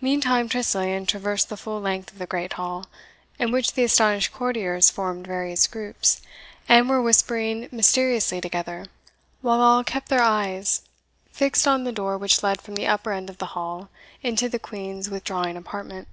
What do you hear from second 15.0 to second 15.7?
withdrawing